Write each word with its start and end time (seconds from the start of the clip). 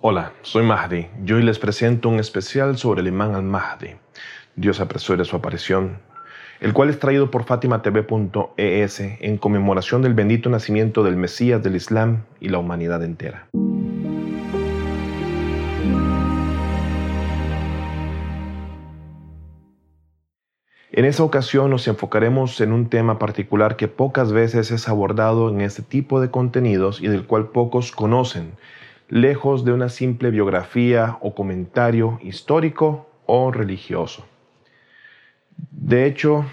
Hola, 0.00 0.32
soy 0.42 0.62
Mahdi 0.62 1.08
y 1.26 1.32
hoy 1.32 1.42
les 1.42 1.58
presento 1.58 2.08
un 2.08 2.20
especial 2.20 2.78
sobre 2.78 3.00
el 3.00 3.08
imán 3.08 3.34
al-Mahdi. 3.34 3.96
Dios 4.54 4.78
apresure 4.78 5.24
su 5.24 5.34
aparición, 5.34 5.98
el 6.60 6.72
cual 6.72 6.90
es 6.90 7.00
traído 7.00 7.32
por 7.32 7.42
FátimaTV.es 7.42 9.00
en 9.00 9.38
conmemoración 9.38 10.00
del 10.02 10.14
bendito 10.14 10.50
nacimiento 10.50 11.02
del 11.02 11.16
Mesías 11.16 11.64
del 11.64 11.74
Islam 11.74 12.22
y 12.38 12.48
la 12.48 12.58
humanidad 12.58 13.02
entera. 13.02 13.48
En 20.92 21.04
esta 21.04 21.24
ocasión 21.24 21.70
nos 21.70 21.88
enfocaremos 21.88 22.60
en 22.60 22.70
un 22.70 22.88
tema 22.88 23.18
particular 23.18 23.74
que 23.74 23.88
pocas 23.88 24.32
veces 24.32 24.70
es 24.70 24.88
abordado 24.88 25.48
en 25.48 25.60
este 25.60 25.82
tipo 25.82 26.20
de 26.20 26.30
contenidos 26.30 27.00
y 27.00 27.08
del 27.08 27.26
cual 27.26 27.48
pocos 27.48 27.90
conocen, 27.90 28.52
lejos 29.08 29.64
de 29.64 29.72
una 29.72 29.88
simple 29.88 30.30
biografía 30.30 31.16
o 31.20 31.34
comentario 31.34 32.18
histórico 32.22 33.08
o 33.24 33.50
religioso. 33.50 34.26
De 35.70 36.04
hecho, 36.04 36.44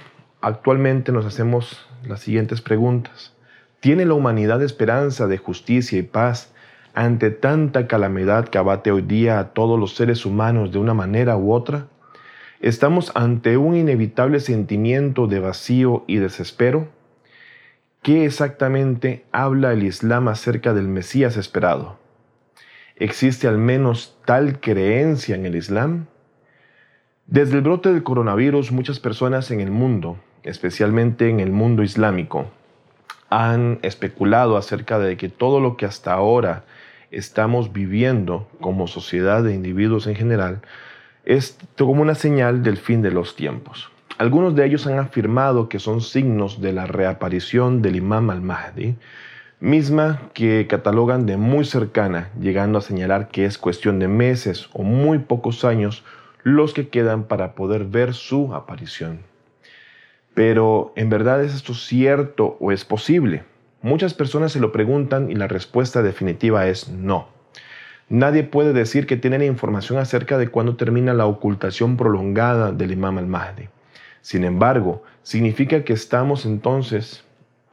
actualmente 0.41 1.11
nos 1.11 1.25
hacemos 1.25 1.87
las 2.07 2.21
siguientes 2.21 2.61
preguntas. 2.61 3.33
¿Tiene 3.81 4.05
la 4.05 4.13
humanidad 4.13 4.63
esperanza 4.63 5.27
de 5.27 5.37
justicia 5.37 5.99
y 5.99 6.03
paz 6.03 6.53
ante 6.93 7.29
tanta 7.29 7.87
calamidad 7.87 8.47
que 8.47 8.57
abate 8.57 8.91
hoy 8.91 9.01
día 9.01 9.37
a 9.37 9.49
todos 9.49 9.77
los 9.77 9.95
seres 9.95 10.25
humanos 10.25 10.71
de 10.71 10.79
una 10.79 10.93
manera 10.93 11.35
u 11.35 11.51
otra? 11.51 11.87
¿Estamos 12.61 13.11
ante 13.15 13.57
un 13.57 13.75
inevitable 13.75 14.39
sentimiento 14.39 15.27
de 15.27 15.39
vacío 15.39 16.05
y 16.07 16.17
desespero? 16.17 16.87
¿Qué 18.01 18.25
exactamente 18.25 19.25
habla 19.31 19.73
el 19.73 19.83
Islam 19.83 20.29
acerca 20.29 20.73
del 20.73 20.87
Mesías 20.87 21.37
esperado? 21.37 22.04
¿Existe 22.97 23.49
al 23.49 23.57
menos 23.57 24.17
tal 24.23 24.61
creencia 24.61 25.35
en 25.35 25.45
el 25.45 25.57
Islam? 25.57 26.05
Desde 27.27 27.55
el 27.55 27.61
brote 27.61 27.91
del 27.91 28.03
coronavirus, 28.03 28.71
muchas 28.71 29.01
personas 29.01 29.51
en 29.51 29.59
el 29.59 29.69
mundo, 29.69 30.17
especialmente 30.43 31.29
en 31.29 31.41
el 31.41 31.51
mundo 31.51 31.83
islámico, 31.83 32.45
han 33.29 33.79
especulado 33.81 34.55
acerca 34.55 34.97
de 34.97 35.17
que 35.17 35.27
todo 35.27 35.59
lo 35.59 35.75
que 35.75 35.85
hasta 35.85 36.13
ahora 36.13 36.63
estamos 37.11 37.73
viviendo 37.73 38.47
como 38.61 38.87
sociedad 38.87 39.43
de 39.43 39.53
individuos 39.53 40.07
en 40.07 40.15
general 40.15 40.61
es 41.25 41.57
como 41.77 42.01
una 42.01 42.15
señal 42.15 42.63
del 42.63 42.77
fin 42.77 43.01
de 43.01 43.11
los 43.11 43.35
tiempos. 43.35 43.91
Algunos 44.17 44.55
de 44.55 44.65
ellos 44.65 44.87
han 44.87 44.99
afirmado 44.99 45.67
que 45.67 45.79
son 45.79 45.99
signos 45.99 46.61
de 46.61 46.71
la 46.71 46.85
reaparición 46.85 47.81
del 47.81 47.97
imam 47.97 48.29
al-Mahdi, 48.29 48.95
misma 49.59 50.29
que 50.33 50.67
catalogan 50.67 51.25
de 51.25 51.37
muy 51.37 51.65
cercana, 51.65 52.29
llegando 52.39 52.77
a 52.77 52.81
señalar 52.81 53.29
que 53.29 53.45
es 53.45 53.57
cuestión 53.57 53.99
de 53.99 54.07
meses 54.07 54.69
o 54.73 54.83
muy 54.83 55.19
pocos 55.19 55.65
años 55.65 56.03
los 56.43 56.73
que 56.73 56.89
quedan 56.89 57.23
para 57.23 57.55
poder 57.55 57.85
ver 57.85 58.13
su 58.13 58.53
aparición. 58.53 59.19
Pero, 60.33 60.93
¿en 60.95 61.09
verdad 61.09 61.43
es 61.43 61.55
esto 61.55 61.73
cierto 61.73 62.57
o 62.59 62.71
es 62.71 62.85
posible? 62.85 63.43
Muchas 63.81 64.13
personas 64.13 64.51
se 64.51 64.59
lo 64.59 64.71
preguntan 64.71 65.31
y 65.31 65.35
la 65.35 65.47
respuesta 65.47 66.03
definitiva 66.03 66.67
es 66.67 66.89
no. 66.89 67.29
Nadie 68.09 68.43
puede 68.43 68.73
decir 68.73 69.07
que 69.07 69.17
tiene 69.17 69.43
información 69.45 69.97
acerca 69.97 70.37
de 70.37 70.49
cuándo 70.49 70.75
termina 70.75 71.13
la 71.13 71.25
ocultación 71.25 71.97
prolongada 71.97 72.71
del 72.71 72.91
imam 72.91 73.17
al-Mahdi. 73.17 73.69
Sin 74.21 74.43
embargo, 74.43 75.03
significa 75.23 75.83
que 75.83 75.93
estamos 75.93 76.45
entonces 76.45 77.23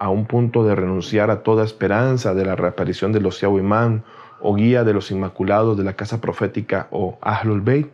a 0.03 0.08
un 0.08 0.27
punto 0.27 0.64
de 0.64 0.75
renunciar 0.75 1.31
a 1.31 1.45
toda 1.45 1.62
esperanza 1.62 2.34
de 2.34 2.45
la 2.45 2.56
reaparición 2.56 3.12
del 3.12 3.25
Osiahu 3.25 3.61
Imam 3.61 4.03
o 4.41 4.56
guía 4.56 4.83
de 4.83 4.92
los 4.92 5.12
Inmaculados 5.12 5.78
de 5.78 5.84
la 5.84 5.92
casa 5.92 6.20
profética 6.20 6.89
o 6.91 7.19
Ahlul 7.20 7.61
Bayt? 7.61 7.86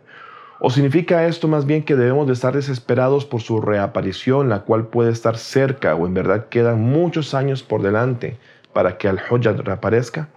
¿O 0.59 0.71
significa 0.71 1.27
esto 1.27 1.47
más 1.47 1.67
bien 1.67 1.83
que 1.83 1.95
debemos 1.95 2.25
de 2.25 2.33
estar 2.33 2.55
desesperados 2.55 3.25
por 3.25 3.41
su 3.41 3.61
reaparición, 3.61 4.49
la 4.49 4.61
cual 4.61 4.87
puede 4.87 5.11
estar 5.11 5.37
cerca 5.37 5.93
o 5.93 6.07
en 6.07 6.15
verdad 6.15 6.47
quedan 6.49 6.81
muchos 6.81 7.35
años 7.35 7.61
por 7.61 7.83
delante 7.83 8.39
para 8.73 8.97
que 8.97 9.07
Al-Hujjat 9.07 9.59
reaparezca? 9.59 10.29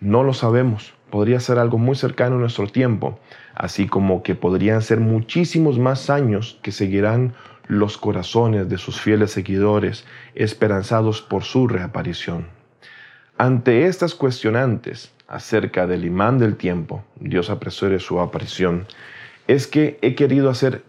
No 0.00 0.22
lo 0.22 0.34
sabemos 0.34 0.92
podría 1.10 1.40
ser 1.40 1.58
algo 1.58 1.78
muy 1.78 1.96
cercano 1.96 2.36
a 2.36 2.40
nuestro 2.40 2.66
tiempo, 2.66 3.18
así 3.54 3.86
como 3.86 4.22
que 4.22 4.34
podrían 4.34 4.82
ser 4.82 5.00
muchísimos 5.00 5.78
más 5.78 6.10
años 6.10 6.58
que 6.62 6.72
seguirán 6.72 7.34
los 7.68 7.98
corazones 7.98 8.68
de 8.68 8.78
sus 8.78 9.00
fieles 9.00 9.30
seguidores, 9.30 10.04
esperanzados 10.34 11.22
por 11.22 11.44
su 11.44 11.68
reaparición. 11.68 12.46
Ante 13.36 13.86
estas 13.86 14.14
cuestionantes 14.14 15.12
acerca 15.28 15.86
del 15.86 16.04
imán 16.04 16.38
del 16.38 16.56
tiempo, 16.56 17.04
Dios 17.20 17.50
apresure 17.50 18.00
su 18.00 18.20
aparición, 18.20 18.86
es 19.46 19.66
que 19.66 19.98
he 20.02 20.14
querido 20.14 20.50
hacer 20.50 20.82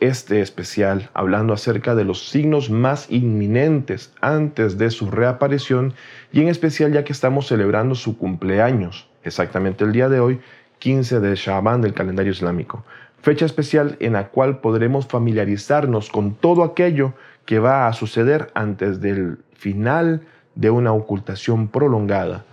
este 0.00 0.40
especial 0.40 1.10
hablando 1.14 1.52
acerca 1.52 1.94
de 1.94 2.04
los 2.04 2.28
signos 2.28 2.70
más 2.70 3.08
inminentes 3.10 4.12
antes 4.20 4.76
de 4.76 4.90
su 4.90 5.10
reaparición 5.10 5.94
y 6.32 6.40
en 6.40 6.48
especial 6.48 6.92
ya 6.92 7.04
que 7.04 7.12
estamos 7.12 7.46
celebrando 7.46 7.94
su 7.94 8.18
cumpleaños, 8.18 9.08
exactamente 9.22 9.84
el 9.84 9.92
día 9.92 10.08
de 10.08 10.18
hoy, 10.18 10.40
15 10.80 11.20
de 11.20 11.36
Shaban 11.36 11.82
del 11.82 11.94
calendario 11.94 12.32
islámico, 12.32 12.84
fecha 13.22 13.46
especial 13.46 13.96
en 14.00 14.12
la 14.14 14.28
cual 14.28 14.60
podremos 14.60 15.06
familiarizarnos 15.06 16.10
con 16.10 16.34
todo 16.34 16.64
aquello 16.64 17.14
que 17.46 17.58
va 17.58 17.86
a 17.86 17.92
suceder 17.92 18.50
antes 18.54 19.00
del 19.00 19.38
final 19.54 20.22
de 20.54 20.70
una 20.70 20.92
ocultación 20.92 21.68
prolongada 21.68 22.44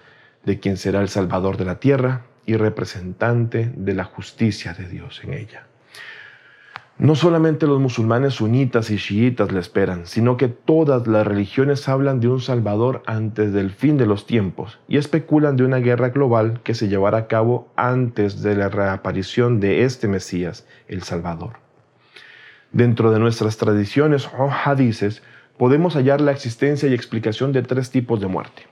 de 0.45 0.59
quien 0.59 0.77
será 0.77 1.01
el 1.01 1.09
Salvador 1.09 1.57
de 1.57 1.65
la 1.65 1.79
tierra 1.79 2.21
y 2.45 2.55
representante 2.55 3.71
de 3.75 3.93
la 3.93 4.05
justicia 4.05 4.73
de 4.73 4.87
Dios 4.87 5.21
en 5.23 5.33
ella. 5.33 5.68
No 6.99 7.15
solamente 7.15 7.65
los 7.65 7.79
musulmanes 7.79 8.33
sunitas 8.33 8.91
y 8.91 8.97
chiitas 8.97 9.53
le 9.53 9.61
esperan, 9.61 10.05
sino 10.05 10.35
que 10.35 10.49
todas 10.49 11.07
las 11.07 11.25
religiones 11.25 11.87
hablan 11.87 12.19
de 12.19 12.27
un 12.27 12.41
Salvador 12.41 13.03
antes 13.05 13.53
del 13.53 13.71
fin 13.71 13.97
de 13.97 14.05
los 14.05 14.25
tiempos 14.25 14.79
y 14.89 14.97
especulan 14.97 15.55
de 15.55 15.63
una 15.63 15.77
guerra 15.77 16.09
global 16.09 16.59
que 16.61 16.73
se 16.73 16.89
llevará 16.89 17.19
a 17.19 17.27
cabo 17.27 17.71
antes 17.77 18.43
de 18.43 18.53
la 18.57 18.67
reaparición 18.67 19.61
de 19.61 19.85
este 19.85 20.09
Mesías, 20.09 20.67
el 20.89 21.03
Salvador. 21.03 21.53
Dentro 22.73 23.11
de 23.11 23.19
nuestras 23.19 23.55
tradiciones 23.55 24.29
o 24.37 24.51
hadices 24.51 25.23
podemos 25.57 25.95
hallar 25.95 26.19
la 26.19 26.33
existencia 26.33 26.89
y 26.89 26.93
explicación 26.93 27.53
de 27.53 27.61
tres 27.61 27.91
tipos 27.91 28.19
de 28.19 28.27
muerte. 28.27 28.63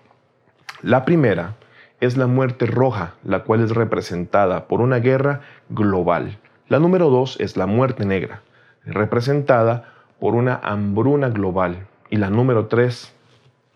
La 0.82 1.06
primera 1.06 1.56
es 2.02 2.18
la 2.18 2.28
muerte 2.28 2.66
roja, 2.66 3.14
la 3.24 3.46
cual 3.46 3.64
es 3.64 3.72
representada 3.72 4.68
por 4.68 4.82
una 4.82 5.00
guerra 5.00 5.40
global 5.70 6.40
la 6.69 6.79
número 6.79 7.09
dos 7.09 7.38
es 7.39 7.55
la 7.55 7.66
muerte 7.66 8.05
negra, 8.05 8.41
representada 8.85 9.94
por 10.19 10.35
una 10.35 10.55
hambruna 10.55 11.29
global. 11.29 11.88
Y 12.09 12.17
la 12.17 12.29
número 12.29 12.67
tres 12.67 13.13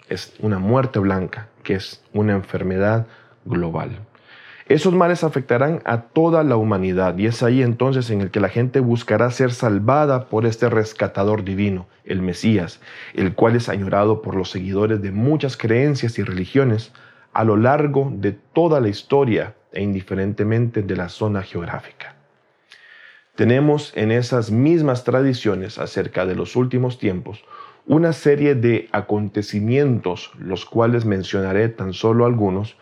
es 0.10 0.34
una 0.40 0.60
muerte 0.60 1.00
blanca, 1.00 1.48
que 1.64 1.76
es 1.76 2.04
una 2.14 2.34
enfermedad 2.34 3.08
global. 3.46 4.00
Esos 4.68 4.94
males 4.94 5.24
afectarán 5.24 5.82
a 5.86 6.02
toda 6.02 6.44
la 6.44 6.56
humanidad 6.56 7.18
y 7.18 7.28
es 7.28 7.44
ahí 7.44 7.62
entonces 7.62 8.10
en 8.10 8.22
el 8.22 8.32
que 8.32 8.40
la 8.40 8.50
gente 8.50 8.80
buscará 8.80 9.32
ser 9.32 9.52
salvada 9.52 10.28
por 10.28 10.46
este 10.46 10.70
rescatador 10.70 11.44
divino, 11.44 11.88
el 12.06 12.22
Mesías, 12.22 12.82
el 13.14 13.36
cual 13.36 13.56
es 13.56 13.70
añorado 13.70 14.22
por 14.22 14.36
los 14.36 14.50
seguidores 14.50 15.02
de 15.02 15.12
muchas 15.12 15.58
creencias 15.58 16.20
y 16.20 16.24
religiones 16.24 16.94
a 17.34 17.44
lo 17.44 17.58
largo 17.58 18.12
de 18.14 18.34
toda 18.34 18.80
la 18.80 18.90
historia 18.90 19.56
e 19.74 19.82
indiferentemente 19.82 20.84
de 20.84 20.96
la 20.96 21.10
zona 21.10 21.42
geográfica. 21.42 22.21
Tenemos 23.36 23.94
en 23.96 24.12
esas 24.12 24.52
mismas 24.52 25.06
tradiciones 25.06 25.80
acerca 25.80 26.26
de 26.26 26.36
los 26.36 26.56
últimos 26.56 27.00
tiempos 27.00 27.44
una 27.88 28.14
serie 28.14 28.56
de 28.56 28.90
acontecimientos, 28.92 30.32
los 30.38 30.66
cuales 30.66 31.06
mencionaré 31.06 31.70
tan 31.70 31.94
solo 31.94 32.26
algunos, 32.26 32.78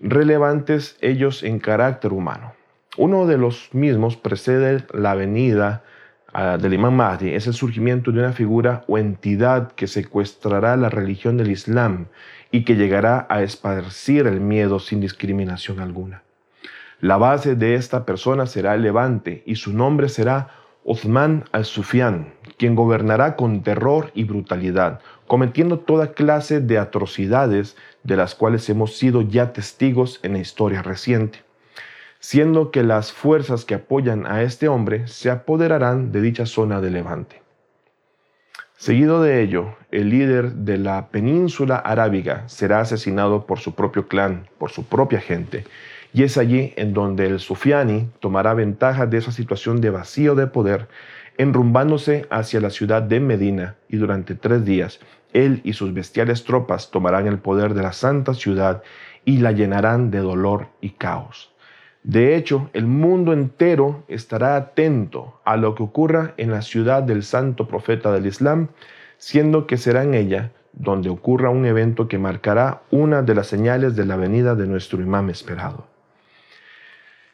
relevantes 0.00 0.96
ellos 1.00 1.42
en 1.42 1.58
carácter 1.58 2.12
humano. 2.12 2.54
Uno 2.96 3.26
de 3.26 3.38
los 3.38 3.74
mismos 3.74 4.16
precede 4.16 4.84
la 4.92 5.14
venida 5.14 5.84
ah, 6.32 6.58
del 6.58 6.74
imán 6.74 6.96
Mahdi, 6.96 7.34
es 7.34 7.46
el 7.46 7.54
surgimiento 7.54 8.10
de 8.10 8.20
una 8.20 8.32
figura 8.32 8.84
o 8.86 8.98
entidad 8.98 9.72
que 9.72 9.86
secuestrará 9.86 10.76
la 10.76 10.88
religión 10.88 11.36
del 11.36 11.50
Islam 11.50 12.06
y 12.50 12.64
que 12.64 12.76
llegará 12.76 13.26
a 13.28 13.42
esparcir 13.42 14.26
el 14.26 14.40
miedo 14.40 14.78
sin 14.78 15.00
discriminación 15.00 15.80
alguna. 15.80 16.22
La 17.00 17.16
base 17.16 17.54
de 17.54 17.76
esta 17.76 18.04
persona 18.04 18.46
será 18.46 18.74
el 18.74 18.82
levante 18.82 19.44
y 19.46 19.54
su 19.54 19.72
nombre 19.72 20.08
será 20.08 20.48
Osman 20.84 21.44
al-Sufyan, 21.52 22.34
quien 22.56 22.74
gobernará 22.74 23.36
con 23.36 23.62
terror 23.62 24.10
y 24.14 24.24
brutalidad, 24.24 25.00
cometiendo 25.28 25.78
toda 25.78 26.12
clase 26.12 26.60
de 26.60 26.76
atrocidades 26.76 27.76
de 28.02 28.16
las 28.16 28.34
cuales 28.34 28.68
hemos 28.68 28.96
sido 28.96 29.22
ya 29.22 29.52
testigos 29.52 30.18
en 30.24 30.32
la 30.32 30.38
historia 30.40 30.82
reciente, 30.82 31.44
siendo 32.18 32.72
que 32.72 32.82
las 32.82 33.12
fuerzas 33.12 33.64
que 33.64 33.76
apoyan 33.76 34.26
a 34.26 34.42
este 34.42 34.66
hombre 34.66 35.06
se 35.06 35.30
apoderarán 35.30 36.10
de 36.10 36.20
dicha 36.20 36.46
zona 36.46 36.80
de 36.80 36.90
levante. 36.90 37.42
Seguido 38.76 39.22
de 39.22 39.42
ello, 39.42 39.76
el 39.92 40.08
líder 40.10 40.52
de 40.52 40.78
la 40.78 41.08
península 41.08 41.76
arábiga 41.76 42.48
será 42.48 42.80
asesinado 42.80 43.46
por 43.46 43.60
su 43.60 43.74
propio 43.74 44.08
clan, 44.08 44.48
por 44.58 44.70
su 44.70 44.84
propia 44.84 45.20
gente, 45.20 45.64
Y 46.12 46.22
es 46.22 46.38
allí 46.38 46.72
en 46.76 46.94
donde 46.94 47.26
el 47.26 47.40
Sufiani 47.40 48.08
tomará 48.20 48.54
ventaja 48.54 49.06
de 49.06 49.18
esa 49.18 49.32
situación 49.32 49.80
de 49.80 49.90
vacío 49.90 50.34
de 50.34 50.46
poder, 50.46 50.88
enrumbándose 51.36 52.26
hacia 52.30 52.60
la 52.60 52.70
ciudad 52.70 53.02
de 53.02 53.20
Medina, 53.20 53.76
y 53.88 53.96
durante 53.96 54.34
tres 54.34 54.64
días 54.64 55.00
él 55.32 55.60
y 55.64 55.74
sus 55.74 55.92
bestiales 55.92 56.44
tropas 56.44 56.90
tomarán 56.90 57.26
el 57.26 57.38
poder 57.38 57.74
de 57.74 57.82
la 57.82 57.92
santa 57.92 58.34
ciudad 58.34 58.82
y 59.24 59.38
la 59.38 59.52
llenarán 59.52 60.10
de 60.10 60.18
dolor 60.18 60.68
y 60.80 60.90
caos. 60.90 61.52
De 62.02 62.36
hecho, 62.36 62.70
el 62.72 62.86
mundo 62.86 63.32
entero 63.32 64.04
estará 64.08 64.56
atento 64.56 65.40
a 65.44 65.56
lo 65.56 65.74
que 65.74 65.82
ocurra 65.82 66.32
en 66.36 66.50
la 66.50 66.62
ciudad 66.62 67.02
del 67.02 67.22
santo 67.22 67.68
profeta 67.68 68.12
del 68.12 68.26
Islam, 68.26 68.68
siendo 69.18 69.66
que 69.66 69.76
será 69.76 70.04
en 70.04 70.14
ella 70.14 70.52
donde 70.72 71.10
ocurra 71.10 71.50
un 71.50 71.66
evento 71.66 72.08
que 72.08 72.18
marcará 72.18 72.82
una 72.90 73.22
de 73.22 73.34
las 73.34 73.48
señales 73.48 73.96
de 73.96 74.06
la 74.06 74.16
venida 74.16 74.54
de 74.54 74.66
nuestro 74.66 75.02
imam 75.02 75.28
esperado. 75.28 75.86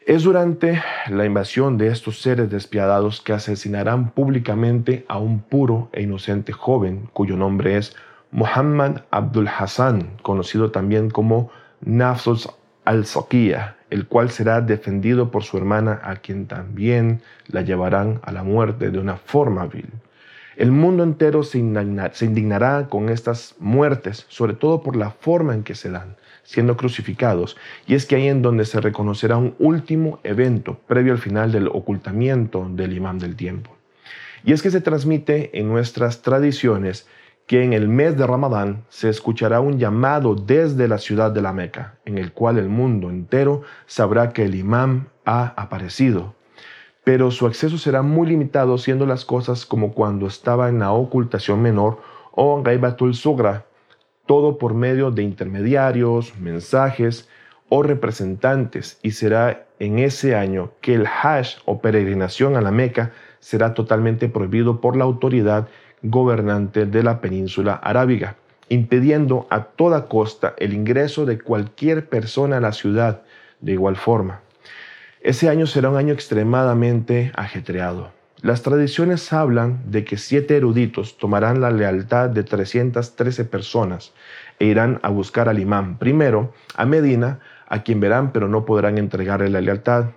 Es 0.06 0.22
durante 0.24 0.82
la 1.08 1.24
invasión 1.24 1.78
de 1.78 1.86
estos 1.88 2.20
seres 2.20 2.50
despiadados 2.50 3.22
que 3.22 3.32
asesinarán 3.32 4.10
públicamente 4.10 5.06
a 5.08 5.16
un 5.16 5.40
puro 5.40 5.88
e 5.94 6.02
inocente 6.02 6.52
joven 6.52 7.08
cuyo 7.14 7.38
nombre 7.38 7.78
es 7.78 7.96
Muhammad 8.30 8.98
Abdul 9.10 9.48
Hassan, 9.48 10.18
conocido 10.20 10.70
también 10.70 11.08
como 11.08 11.50
Nafsus 11.80 12.50
al-Saqiyah, 12.84 13.76
el 13.88 14.06
cual 14.06 14.28
será 14.28 14.60
defendido 14.60 15.30
por 15.30 15.42
su 15.42 15.56
hermana 15.56 15.98
a 16.04 16.16
quien 16.16 16.48
también 16.48 17.22
la 17.46 17.62
llevarán 17.62 18.20
a 18.24 18.32
la 18.32 18.42
muerte 18.42 18.90
de 18.90 18.98
una 18.98 19.16
forma 19.16 19.64
vil. 19.64 19.88
El 20.56 20.70
mundo 20.70 21.02
entero 21.02 21.42
se, 21.44 21.58
indignará 21.58 22.88
con 22.90 23.08
estas 23.08 23.54
muertes, 23.58 24.26
sobre 24.28 24.52
todo 24.52 24.82
por 24.82 24.96
la 24.96 25.10
forma 25.10 25.54
en 25.54 25.62
que 25.62 25.74
se 25.74 25.90
dan, 25.90 26.16
siendo 26.44 26.76
crucificados, 26.76 27.56
y 27.86 27.94
es 27.94 28.06
que 28.06 28.16
ahí 28.16 28.28
en 28.28 28.42
donde 28.42 28.64
se 28.64 28.80
reconocerá 28.80 29.36
un 29.36 29.54
último 29.58 30.20
evento 30.22 30.78
previo 30.86 31.12
al 31.12 31.18
final 31.18 31.50
del 31.50 31.68
ocultamiento 31.68 32.68
del 32.70 32.92
imán 32.92 33.18
del 33.18 33.36
tiempo. 33.36 33.76
Y 34.44 34.52
es 34.52 34.62
que 34.62 34.70
se 34.70 34.80
transmite 34.80 35.58
en 35.58 35.68
nuestras 35.68 36.22
tradiciones 36.22 37.06
que 37.46 37.62
en 37.62 37.72
el 37.72 37.88
mes 37.88 38.16
de 38.16 38.26
Ramadán 38.26 38.84
se 38.88 39.08
escuchará 39.08 39.60
un 39.60 39.78
llamado 39.78 40.34
desde 40.34 40.88
la 40.88 40.98
ciudad 40.98 41.30
de 41.30 41.42
la 41.42 41.52
Meca, 41.52 41.98
en 42.04 42.18
el 42.18 42.32
cual 42.32 42.58
el 42.58 42.68
mundo 42.68 43.10
entero 43.10 43.62
sabrá 43.86 44.32
que 44.32 44.44
el 44.44 44.54
imán 44.54 45.08
ha 45.24 45.54
aparecido 45.60 46.34
pero 47.04 47.30
su 47.30 47.46
acceso 47.46 47.76
será 47.76 48.02
muy 48.02 48.26
limitado 48.26 48.78
siendo 48.78 49.04
las 49.06 49.26
cosas 49.26 49.66
como 49.66 49.92
cuando 49.92 50.26
estaba 50.26 50.70
en 50.70 50.80
la 50.80 50.92
ocultación 50.92 51.60
menor 51.60 52.00
o 52.32 52.62
Gaibatul 52.62 53.14
Sugra, 53.14 53.66
todo 54.26 54.58
por 54.58 54.74
medio 54.74 55.10
de 55.10 55.22
intermediarios, 55.22 56.36
mensajes 56.38 57.28
o 57.68 57.82
representantes 57.82 58.98
y 59.02 59.12
será 59.12 59.66
en 59.78 59.98
ese 59.98 60.34
año 60.36 60.72
que 60.80 60.94
el 60.94 61.06
Hajj 61.06 61.58
o 61.64 61.80
peregrinación 61.80 62.56
a 62.56 62.60
la 62.60 62.70
Meca 62.70 63.12
será 63.40 63.74
totalmente 63.74 64.28
prohibido 64.28 64.80
por 64.80 64.96
la 64.96 65.04
autoridad 65.04 65.68
gobernante 66.02 66.86
de 66.86 67.02
la 67.02 67.20
península 67.20 67.74
arábiga, 67.74 68.36
impidiendo 68.68 69.46
a 69.50 69.64
toda 69.64 70.06
costa 70.06 70.54
el 70.58 70.72
ingreso 70.72 71.26
de 71.26 71.38
cualquier 71.38 72.08
persona 72.08 72.58
a 72.58 72.60
la 72.60 72.72
ciudad 72.72 73.22
de 73.60 73.72
igual 73.72 73.96
forma. 73.96 74.40
Ese 75.20 75.48
año 75.48 75.66
será 75.66 75.90
un 75.90 75.96
año 75.96 76.12
extremadamente 76.12 77.32
ajetreado. 77.34 78.10
Las 78.44 78.60
tradiciones 78.60 79.32
hablan 79.32 79.90
de 79.90 80.04
que 80.04 80.18
siete 80.18 80.58
eruditos 80.58 81.16
tomarán 81.16 81.62
la 81.62 81.70
lealtad 81.70 82.28
de 82.28 82.42
313 82.42 83.46
personas 83.46 84.12
e 84.58 84.66
irán 84.66 85.00
a 85.02 85.08
buscar 85.08 85.48
al 85.48 85.58
imán. 85.58 85.96
Primero, 85.96 86.52
a 86.76 86.84
Medina, 86.84 87.40
a 87.68 87.82
quien 87.82 88.00
verán 88.00 88.32
pero 88.32 88.46
no 88.46 88.66
podrán 88.66 88.98
entregarle 88.98 89.48
la 89.48 89.62
lealtad. 89.62 90.10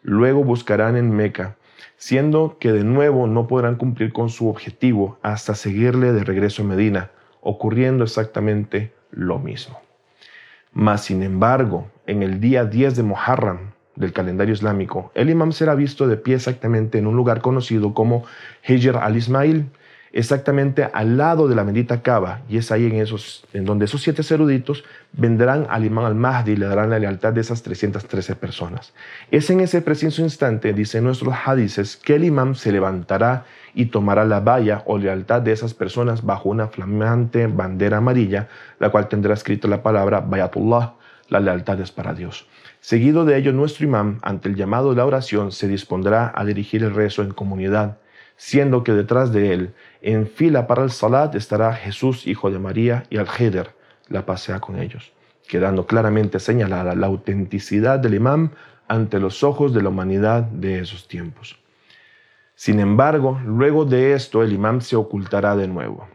Luego 0.00 0.44
buscarán 0.44 0.96
en 0.96 1.14
Meca, 1.14 1.56
siendo 1.98 2.56
que 2.58 2.72
de 2.72 2.84
nuevo 2.84 3.26
no 3.26 3.46
podrán 3.46 3.74
cumplir 3.74 4.14
con 4.14 4.30
su 4.30 4.48
objetivo 4.48 5.18
hasta 5.20 5.54
seguirle 5.54 6.14
de 6.14 6.24
regreso 6.24 6.62
a 6.62 6.66
Medina, 6.68 7.10
ocurriendo 7.42 8.02
exactamente 8.02 8.94
lo 9.10 9.38
mismo. 9.38 9.78
Mas, 10.72 11.04
sin 11.04 11.22
embargo, 11.22 11.90
en 12.06 12.22
el 12.22 12.40
día 12.40 12.64
10 12.64 12.96
de 12.96 13.02
Muharram, 13.02 13.72
del 13.98 14.12
calendario 14.12 14.54
islámico, 14.54 15.10
el 15.14 15.28
imam 15.28 15.52
será 15.52 15.74
visto 15.74 16.06
de 16.06 16.16
pie 16.16 16.36
exactamente 16.36 16.98
en 16.98 17.06
un 17.06 17.16
lugar 17.16 17.40
conocido 17.40 17.94
como 17.94 18.24
Hijr 18.66 18.96
al-Ismail, 18.96 19.66
exactamente 20.12 20.88
al 20.92 21.16
lado 21.16 21.48
de 21.48 21.54
la 21.54 21.64
bendita 21.64 22.02
Kaaba, 22.02 22.40
y 22.48 22.56
es 22.56 22.72
ahí 22.72 22.86
en, 22.86 22.94
esos, 22.94 23.44
en 23.52 23.64
donde 23.64 23.84
esos 23.84 24.00
siete 24.02 24.22
eruditos 24.32 24.84
vendrán 25.12 25.66
al 25.68 25.84
imam 25.84 26.04
al-Mahdi 26.04 26.52
y 26.52 26.56
le 26.56 26.66
darán 26.66 26.90
la 26.90 26.98
lealtad 26.98 27.32
de 27.32 27.40
esas 27.40 27.62
313 27.62 28.36
personas. 28.36 28.94
Es 29.30 29.50
en 29.50 29.60
ese 29.60 29.82
preciso 29.82 30.22
instante, 30.22 30.72
dicen 30.72 31.04
nuestros 31.04 31.34
hadices, 31.44 31.96
que 31.96 32.14
el 32.14 32.24
imam 32.24 32.54
se 32.54 32.72
levantará 32.72 33.44
y 33.74 33.86
tomará 33.86 34.24
la 34.24 34.40
valla 34.40 34.82
o 34.86 34.96
lealtad 34.96 35.42
de 35.42 35.52
esas 35.52 35.74
personas 35.74 36.24
bajo 36.24 36.48
una 36.48 36.68
flamante 36.68 37.46
bandera 37.46 37.98
amarilla, 37.98 38.48
la 38.78 38.90
cual 38.90 39.08
tendrá 39.08 39.34
escrito 39.34 39.68
la 39.68 39.82
palabra 39.82 40.20
Bayatullah, 40.20 40.94
la 41.28 41.40
lealtad 41.40 41.80
es 41.80 41.92
para 41.92 42.14
Dios. 42.14 42.46
Seguido 42.80 43.24
de 43.24 43.36
ello, 43.36 43.52
nuestro 43.52 43.84
imán, 43.84 44.18
ante 44.22 44.48
el 44.48 44.56
llamado 44.56 44.90
de 44.90 44.96
la 44.96 45.06
oración, 45.06 45.52
se 45.52 45.68
dispondrá 45.68 46.32
a 46.34 46.44
dirigir 46.44 46.82
el 46.82 46.94
rezo 46.94 47.22
en 47.22 47.32
comunidad, 47.32 47.98
siendo 48.36 48.84
que 48.84 48.92
detrás 48.92 49.32
de 49.32 49.52
él, 49.52 49.74
en 50.00 50.26
fila 50.26 50.66
para 50.66 50.84
el 50.84 50.90
salat, 50.90 51.34
estará 51.34 51.74
Jesús, 51.74 52.26
hijo 52.26 52.50
de 52.50 52.58
María, 52.58 53.02
y 53.10 53.18
al-Heder, 53.18 53.74
la 54.08 54.24
pasea 54.24 54.60
con 54.60 54.78
ellos, 54.78 55.12
quedando 55.48 55.86
claramente 55.86 56.38
señalada 56.38 56.94
la 56.94 57.08
autenticidad 57.08 57.98
del 57.98 58.14
imán 58.14 58.52
ante 58.86 59.18
los 59.18 59.42
ojos 59.42 59.74
de 59.74 59.82
la 59.82 59.90
humanidad 59.90 60.42
de 60.44 60.78
esos 60.78 61.08
tiempos. 61.08 61.58
Sin 62.54 62.80
embargo, 62.80 63.40
luego 63.44 63.84
de 63.84 64.14
esto, 64.14 64.42
el 64.42 64.52
imán 64.52 64.80
se 64.80 64.96
ocultará 64.96 65.54
de 65.56 65.68
nuevo. 65.68 66.08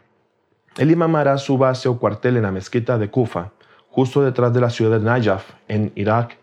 El 0.77 0.91
imam 0.91 1.15
hará 1.15 1.37
su 1.37 1.57
base 1.57 1.87
o 1.87 1.99
cuartel 1.99 2.37
en 2.37 2.43
la 2.43 2.51
mezquita 2.51 2.97
de 2.97 3.09
Kufa, 3.09 3.51
justo 3.89 4.23
detrás 4.23 4.53
de 4.53 4.61
la 4.61 4.69
ciudad 4.69 4.99
de 4.99 5.05
Najaf, 5.05 5.51
en 5.67 5.91
Irak, 5.95 6.37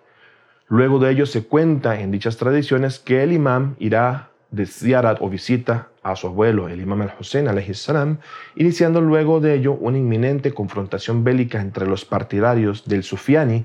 Luego 0.71 1.01
de 1.01 1.11
ello 1.11 1.27
se 1.27 1.43
cuenta 1.43 2.01
en 2.01 2.13
dichas 2.13 2.37
tradiciones 2.37 3.01
que 3.01 3.25
el 3.25 3.33
imam 3.33 3.75
irá 3.81 4.31
de 4.53 4.67
ziarat 4.67 5.19
o 5.21 5.29
visita 5.29 5.89
a 6.05 6.15
su 6.15 6.29
abuelo, 6.29 6.69
el 6.69 6.81
imam 6.81 7.03
al-Hussein 7.03 7.49
salam, 7.75 8.19
iniciando 8.55 9.01
luego 9.01 9.41
de 9.41 9.55
ello 9.55 9.73
una 9.73 9.99
inminente 9.99 10.55
confrontación 10.55 11.25
bélica 11.25 11.61
entre 11.61 11.89
los 11.89 12.05
partidarios 12.05 12.87
del 12.87 13.03
Sufiani, 13.03 13.65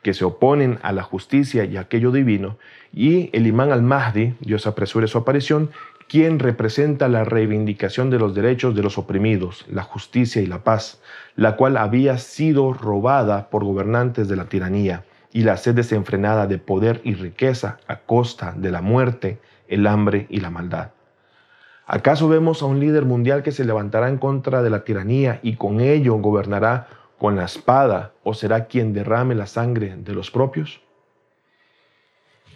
que 0.00 0.14
se 0.14 0.24
oponen 0.24 0.78
a 0.80 0.92
la 0.92 1.02
justicia 1.02 1.66
y 1.66 1.76
aquello 1.76 2.10
divino, 2.10 2.56
y 2.90 3.28
el 3.34 3.46
imam 3.46 3.70
al-Mahdi, 3.70 4.36
Dios 4.40 4.66
apresure 4.66 5.08
su 5.08 5.18
aparición, 5.18 5.68
quien 6.08 6.38
representa 6.38 7.06
la 7.08 7.24
reivindicación 7.24 8.08
de 8.08 8.18
los 8.18 8.34
derechos 8.34 8.74
de 8.74 8.82
los 8.82 8.96
oprimidos, 8.96 9.66
la 9.68 9.82
justicia 9.82 10.40
y 10.40 10.46
la 10.46 10.64
paz, 10.64 11.02
la 11.34 11.56
cual 11.56 11.76
había 11.76 12.16
sido 12.16 12.72
robada 12.72 13.50
por 13.50 13.62
gobernantes 13.62 14.26
de 14.26 14.36
la 14.36 14.46
tiranía 14.46 15.04
y 15.36 15.42
la 15.42 15.58
sed 15.58 15.74
desenfrenada 15.74 16.46
de 16.46 16.56
poder 16.56 17.02
y 17.04 17.12
riqueza 17.12 17.76
a 17.86 17.96
costa 17.96 18.54
de 18.56 18.70
la 18.70 18.80
muerte, 18.80 19.38
el 19.68 19.86
hambre 19.86 20.26
y 20.30 20.40
la 20.40 20.48
maldad. 20.48 20.92
¿Acaso 21.86 22.26
vemos 22.26 22.62
a 22.62 22.64
un 22.64 22.80
líder 22.80 23.04
mundial 23.04 23.42
que 23.42 23.52
se 23.52 23.66
levantará 23.66 24.08
en 24.08 24.16
contra 24.16 24.62
de 24.62 24.70
la 24.70 24.82
tiranía 24.82 25.40
y 25.42 25.56
con 25.56 25.82
ello 25.82 26.14
gobernará 26.14 26.88
con 27.18 27.36
la 27.36 27.44
espada 27.44 28.12
o 28.24 28.32
será 28.32 28.64
quien 28.64 28.94
derrame 28.94 29.34
la 29.34 29.46
sangre 29.46 29.94
de 29.98 30.14
los 30.14 30.30
propios? 30.30 30.80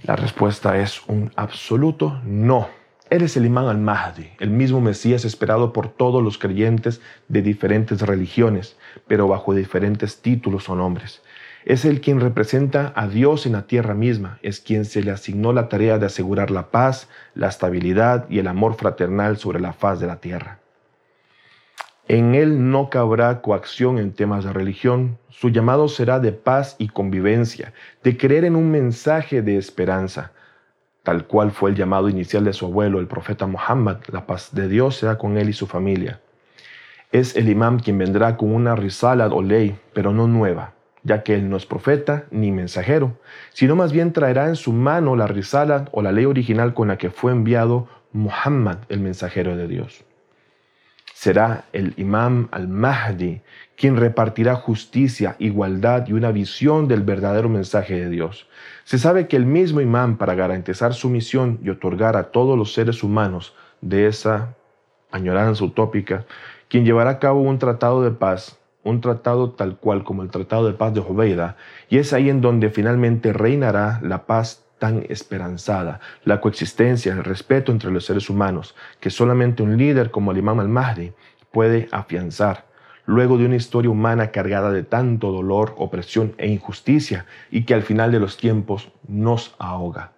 La 0.04 0.16
respuesta 0.16 0.78
es 0.78 1.06
un 1.06 1.32
absoluto 1.36 2.18
no. 2.24 2.66
Eres 3.10 3.36
el 3.36 3.44
imán 3.44 3.66
al-Mahdi, 3.66 4.30
el 4.38 4.48
mismo 4.48 4.80
Mesías 4.80 5.26
esperado 5.26 5.74
por 5.74 5.88
todos 5.88 6.22
los 6.22 6.38
creyentes 6.38 7.02
de 7.28 7.42
diferentes 7.42 8.00
religiones, 8.00 8.78
pero 9.06 9.28
bajo 9.28 9.52
diferentes 9.52 10.22
títulos 10.22 10.70
o 10.70 10.76
nombres. 10.76 11.20
Es 11.64 11.84
el 11.84 12.00
quien 12.00 12.20
representa 12.20 12.92
a 12.96 13.06
Dios 13.06 13.44
en 13.44 13.52
la 13.52 13.66
tierra 13.66 13.94
misma, 13.94 14.38
es 14.42 14.60
quien 14.60 14.86
se 14.86 15.02
le 15.02 15.10
asignó 15.10 15.52
la 15.52 15.68
tarea 15.68 15.98
de 15.98 16.06
asegurar 16.06 16.50
la 16.50 16.70
paz, 16.70 17.08
la 17.34 17.48
estabilidad 17.48 18.26
y 18.30 18.38
el 18.38 18.46
amor 18.46 18.74
fraternal 18.76 19.36
sobre 19.36 19.60
la 19.60 19.74
faz 19.74 20.00
de 20.00 20.06
la 20.06 20.20
tierra. 20.20 20.60
En 22.08 22.34
él 22.34 22.70
no 22.70 22.88
cabrá 22.90 23.40
coacción 23.42 23.98
en 23.98 24.12
temas 24.12 24.44
de 24.44 24.52
religión, 24.52 25.18
su 25.28 25.50
llamado 25.50 25.86
será 25.86 26.18
de 26.18 26.32
paz 26.32 26.74
y 26.78 26.88
convivencia, 26.88 27.72
de 28.02 28.16
creer 28.16 28.44
en 28.46 28.56
un 28.56 28.70
mensaje 28.70 29.42
de 29.42 29.58
esperanza, 29.58 30.32
tal 31.02 31.26
cual 31.26 31.50
fue 31.50 31.70
el 31.70 31.76
llamado 31.76 32.08
inicial 32.08 32.44
de 32.44 32.52
su 32.52 32.66
abuelo, 32.66 33.00
el 33.00 33.06
profeta 33.06 33.46
Muhammad, 33.46 33.98
la 34.10 34.26
paz 34.26 34.48
de 34.52 34.66
Dios 34.66 34.96
sea 34.96 35.18
con 35.18 35.36
él 35.36 35.50
y 35.50 35.52
su 35.52 35.66
familia. 35.66 36.20
Es 37.12 37.36
el 37.36 37.48
imam 37.48 37.78
quien 37.78 37.98
vendrá 37.98 38.36
con 38.36 38.52
una 38.52 38.74
risalat 38.74 39.30
o 39.32 39.42
ley, 39.42 39.78
pero 39.92 40.12
no 40.12 40.26
nueva, 40.26 40.74
ya 41.02 41.22
que 41.22 41.34
él 41.34 41.48
no 41.48 41.56
es 41.56 41.66
profeta 41.66 42.24
ni 42.30 42.52
mensajero, 42.52 43.18
sino 43.52 43.76
más 43.76 43.92
bien 43.92 44.12
traerá 44.12 44.48
en 44.48 44.56
su 44.56 44.72
mano 44.72 45.16
la 45.16 45.26
risala 45.26 45.86
o 45.92 46.02
la 46.02 46.12
ley 46.12 46.24
original 46.24 46.74
con 46.74 46.88
la 46.88 46.98
que 46.98 47.10
fue 47.10 47.32
enviado 47.32 47.88
Muhammad, 48.12 48.78
el 48.88 49.00
mensajero 49.00 49.56
de 49.56 49.68
Dios. 49.68 50.04
Será 51.14 51.64
el 51.72 51.92
imam 51.96 52.48
al-Mahdi 52.50 53.42
quien 53.76 53.96
repartirá 53.96 54.56
justicia, 54.56 55.36
igualdad 55.38 56.06
y 56.06 56.12
una 56.12 56.32
visión 56.32 56.86
del 56.86 57.02
verdadero 57.02 57.48
mensaje 57.48 57.94
de 57.94 58.10
Dios. 58.10 58.46
Se 58.84 58.98
sabe 58.98 59.26
que 59.26 59.36
el 59.36 59.46
mismo 59.46 59.80
imán, 59.80 60.18
para 60.18 60.34
garantizar 60.34 60.92
su 60.92 61.08
misión 61.08 61.58
y 61.62 61.70
otorgar 61.70 62.14
a 62.16 62.24
todos 62.24 62.58
los 62.58 62.74
seres 62.74 63.02
humanos 63.02 63.54
de 63.80 64.06
esa 64.06 64.54
añoranza 65.10 65.64
utópica, 65.64 66.26
quien 66.68 66.84
llevará 66.84 67.10
a 67.10 67.18
cabo 67.18 67.40
un 67.40 67.58
tratado 67.58 68.02
de 68.02 68.10
paz, 68.10 68.59
un 68.82 69.00
tratado 69.00 69.50
tal 69.50 69.76
cual 69.76 70.04
como 70.04 70.22
el 70.22 70.30
tratado 70.30 70.66
de 70.66 70.72
paz 70.72 70.94
de 70.94 71.00
Joveida, 71.00 71.56
y 71.88 71.98
es 71.98 72.12
ahí 72.12 72.30
en 72.30 72.40
donde 72.40 72.70
finalmente 72.70 73.32
reinará 73.32 74.00
la 74.02 74.26
paz 74.26 74.64
tan 74.78 75.04
esperanzada, 75.08 76.00
la 76.24 76.40
coexistencia, 76.40 77.12
el 77.12 77.22
respeto 77.22 77.70
entre 77.70 77.90
los 77.90 78.06
seres 78.06 78.30
humanos, 78.30 78.74
que 78.98 79.10
solamente 79.10 79.62
un 79.62 79.76
líder 79.76 80.10
como 80.10 80.32
el 80.32 80.38
imam 80.38 80.58
al-Mahdi 80.58 81.12
puede 81.52 81.88
afianzar, 81.92 82.64
luego 83.04 83.36
de 83.36 83.44
una 83.44 83.56
historia 83.56 83.90
humana 83.90 84.30
cargada 84.30 84.72
de 84.72 84.82
tanto 84.82 85.30
dolor, 85.32 85.74
opresión 85.76 86.34
e 86.38 86.48
injusticia, 86.48 87.26
y 87.50 87.64
que 87.64 87.74
al 87.74 87.82
final 87.82 88.10
de 88.10 88.20
los 88.20 88.36
tiempos 88.38 88.90
nos 89.06 89.54
ahoga. 89.58 90.12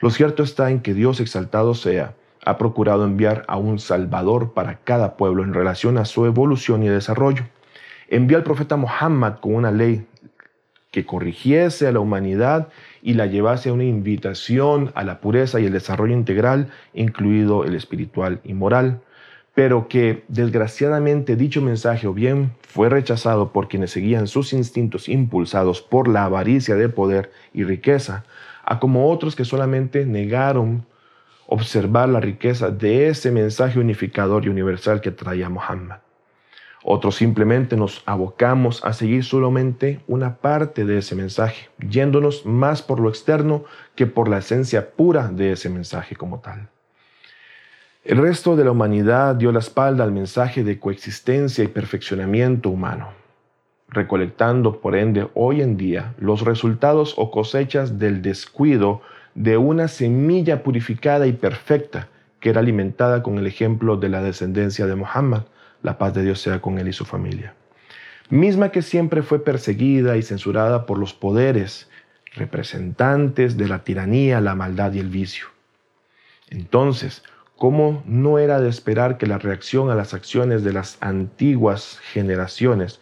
Lo 0.00 0.10
cierto 0.10 0.42
está 0.42 0.70
en 0.70 0.80
que 0.80 0.92
Dios 0.92 1.20
exaltado 1.20 1.74
sea, 1.74 2.14
ha 2.44 2.58
procurado 2.58 3.04
enviar 3.04 3.44
a 3.48 3.56
un 3.56 3.78
Salvador 3.78 4.52
para 4.52 4.78
cada 4.80 5.16
pueblo 5.16 5.44
en 5.44 5.54
relación 5.54 5.98
a 5.98 6.04
su 6.04 6.26
evolución 6.26 6.82
y 6.82 6.88
desarrollo. 6.88 7.44
Envió 8.08 8.36
al 8.36 8.44
profeta 8.44 8.76
Muhammad 8.76 9.38
con 9.40 9.54
una 9.54 9.70
ley 9.70 10.06
que 10.90 11.04
corrigiese 11.04 11.88
a 11.88 11.92
la 11.92 11.98
humanidad 11.98 12.68
y 13.02 13.14
la 13.14 13.26
llevase 13.26 13.68
a 13.68 13.72
una 13.72 13.82
invitación 13.82 14.92
a 14.94 15.02
la 15.02 15.20
pureza 15.20 15.58
y 15.58 15.66
el 15.66 15.72
desarrollo 15.72 16.14
integral, 16.14 16.68
incluido 16.92 17.64
el 17.64 17.74
espiritual 17.74 18.40
y 18.44 18.54
moral, 18.54 19.00
pero 19.54 19.88
que 19.88 20.22
desgraciadamente 20.28 21.34
dicho 21.34 21.60
mensaje 21.60 22.06
o 22.06 22.14
bien 22.14 22.52
fue 22.62 22.88
rechazado 22.88 23.52
por 23.52 23.66
quienes 23.68 23.90
seguían 23.90 24.28
sus 24.28 24.52
instintos 24.52 25.08
impulsados 25.08 25.82
por 25.82 26.06
la 26.06 26.26
avaricia 26.26 26.76
de 26.76 26.88
poder 26.88 27.32
y 27.52 27.64
riqueza, 27.64 28.24
a 28.64 28.78
como 28.78 29.10
otros 29.10 29.34
que 29.34 29.44
solamente 29.44 30.06
negaron 30.06 30.86
observar 31.46 32.08
la 32.08 32.20
riqueza 32.20 32.70
de 32.70 33.08
ese 33.08 33.30
mensaje 33.30 33.80
unificador 33.80 34.44
y 34.44 34.48
universal 34.48 35.00
que 35.00 35.10
traía 35.10 35.48
Muhammad. 35.48 35.98
Otros 36.86 37.16
simplemente 37.16 37.78
nos 37.78 38.02
abocamos 38.04 38.84
a 38.84 38.92
seguir 38.92 39.24
solamente 39.24 40.00
una 40.06 40.36
parte 40.36 40.84
de 40.84 40.98
ese 40.98 41.14
mensaje, 41.14 41.70
yéndonos 41.78 42.44
más 42.44 42.82
por 42.82 43.00
lo 43.00 43.08
externo 43.08 43.64
que 43.94 44.06
por 44.06 44.28
la 44.28 44.36
esencia 44.36 44.90
pura 44.90 45.28
de 45.28 45.52
ese 45.52 45.70
mensaje 45.70 46.14
como 46.14 46.40
tal. 46.40 46.68
El 48.04 48.18
resto 48.18 48.54
de 48.54 48.66
la 48.66 48.72
humanidad 48.72 49.34
dio 49.34 49.50
la 49.50 49.60
espalda 49.60 50.04
al 50.04 50.12
mensaje 50.12 50.62
de 50.62 50.78
coexistencia 50.78 51.64
y 51.64 51.68
perfeccionamiento 51.68 52.68
humano, 52.68 53.12
recolectando 53.88 54.82
por 54.82 54.94
ende 54.94 55.26
hoy 55.32 55.62
en 55.62 55.78
día 55.78 56.12
los 56.18 56.42
resultados 56.42 57.14
o 57.16 57.30
cosechas 57.30 57.98
del 57.98 58.20
descuido 58.20 59.00
de 59.34 59.56
una 59.56 59.88
semilla 59.88 60.62
purificada 60.62 61.26
y 61.26 61.32
perfecta 61.32 62.08
que 62.40 62.50
era 62.50 62.60
alimentada 62.60 63.22
con 63.22 63.38
el 63.38 63.46
ejemplo 63.46 63.96
de 63.96 64.10
la 64.10 64.20
descendencia 64.20 64.84
de 64.84 64.96
Muhammad, 64.96 65.44
la 65.84 65.98
paz 65.98 66.14
de 66.14 66.24
Dios 66.24 66.40
sea 66.40 66.60
con 66.60 66.78
él 66.78 66.88
y 66.88 66.92
su 66.92 67.04
familia, 67.04 67.54
misma 68.30 68.70
que 68.70 68.82
siempre 68.82 69.22
fue 69.22 69.44
perseguida 69.44 70.16
y 70.16 70.22
censurada 70.22 70.86
por 70.86 70.98
los 70.98 71.12
poderes 71.12 71.88
representantes 72.34 73.56
de 73.56 73.68
la 73.68 73.84
tiranía, 73.84 74.40
la 74.40 74.54
maldad 74.54 74.94
y 74.94 74.98
el 74.98 75.10
vicio. 75.10 75.46
Entonces, 76.48 77.22
¿cómo 77.56 78.02
no 78.06 78.38
era 78.38 78.60
de 78.60 78.70
esperar 78.70 79.18
que 79.18 79.26
la 79.26 79.38
reacción 79.38 79.90
a 79.90 79.94
las 79.94 80.14
acciones 80.14 80.64
de 80.64 80.72
las 80.72 80.96
antiguas 81.00 82.00
generaciones, 82.02 83.00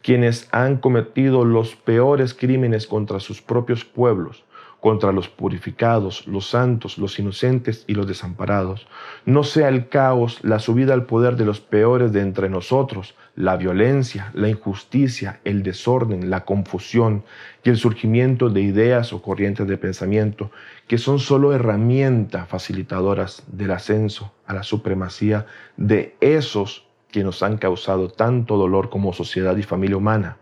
quienes 0.00 0.48
han 0.52 0.76
cometido 0.78 1.44
los 1.44 1.74
peores 1.74 2.32
crímenes 2.32 2.86
contra 2.86 3.18
sus 3.18 3.42
propios 3.42 3.84
pueblos, 3.84 4.44
contra 4.80 5.12
los 5.12 5.28
purificados, 5.28 6.26
los 6.26 6.48
santos, 6.48 6.98
los 6.98 7.18
inocentes 7.18 7.84
y 7.86 7.94
los 7.94 8.06
desamparados. 8.06 8.86
No 9.26 9.44
sea 9.44 9.68
el 9.68 9.88
caos, 9.88 10.38
la 10.42 10.58
subida 10.58 10.94
al 10.94 11.06
poder 11.06 11.36
de 11.36 11.44
los 11.44 11.60
peores 11.60 12.12
de 12.12 12.22
entre 12.22 12.48
nosotros, 12.48 13.14
la 13.36 13.56
violencia, 13.56 14.30
la 14.34 14.48
injusticia, 14.48 15.40
el 15.44 15.62
desorden, 15.62 16.30
la 16.30 16.44
confusión 16.44 17.24
y 17.62 17.70
el 17.70 17.76
surgimiento 17.76 18.48
de 18.48 18.62
ideas 18.62 19.12
o 19.12 19.22
corrientes 19.22 19.66
de 19.68 19.76
pensamiento 19.76 20.50
que 20.88 20.98
son 20.98 21.18
solo 21.18 21.52
herramientas 21.52 22.48
facilitadoras 22.48 23.44
del 23.46 23.70
ascenso 23.72 24.32
a 24.46 24.54
la 24.54 24.62
supremacía 24.62 25.46
de 25.76 26.16
esos 26.20 26.86
que 27.12 27.22
nos 27.22 27.42
han 27.42 27.58
causado 27.58 28.08
tanto 28.08 28.56
dolor 28.56 28.88
como 28.88 29.12
sociedad 29.12 29.56
y 29.56 29.62
familia 29.62 29.96
humana 29.96 30.39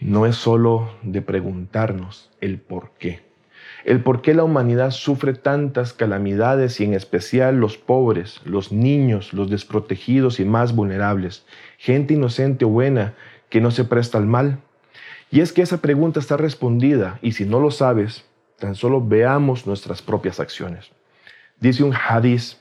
no 0.00 0.26
es 0.26 0.36
solo 0.36 0.90
de 1.02 1.22
preguntarnos 1.22 2.30
el 2.40 2.58
por 2.58 2.92
qué. 2.98 3.26
El 3.84 4.02
por 4.02 4.22
qué 4.22 4.34
la 4.34 4.44
humanidad 4.44 4.90
sufre 4.90 5.34
tantas 5.34 5.92
calamidades 5.92 6.80
y 6.80 6.84
en 6.84 6.94
especial 6.94 7.58
los 7.58 7.78
pobres, 7.78 8.40
los 8.44 8.72
niños, 8.72 9.32
los 9.32 9.50
desprotegidos 9.50 10.40
y 10.40 10.44
más 10.44 10.74
vulnerables, 10.74 11.46
gente 11.78 12.14
inocente 12.14 12.64
o 12.64 12.68
buena 12.68 13.14
que 13.48 13.60
no 13.60 13.70
se 13.70 13.84
presta 13.84 14.18
al 14.18 14.26
mal. 14.26 14.58
Y 15.30 15.40
es 15.40 15.52
que 15.52 15.62
esa 15.62 15.80
pregunta 15.80 16.20
está 16.20 16.36
respondida 16.36 17.18
y 17.22 17.32
si 17.32 17.44
no 17.44 17.60
lo 17.60 17.70
sabes, 17.70 18.24
tan 18.58 18.74
solo 18.74 19.04
veamos 19.04 19.66
nuestras 19.66 20.02
propias 20.02 20.40
acciones. 20.40 20.90
Dice 21.60 21.82
un 21.82 21.94
hadiz 21.94 22.60